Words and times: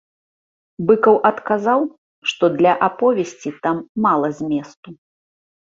Быкаў 0.87 1.19
адказаў, 1.31 1.85
што 2.31 2.45
для 2.57 2.73
аповесці 2.89 3.55
там 3.67 3.77
мала 4.07 4.27
зместу. 4.39 4.89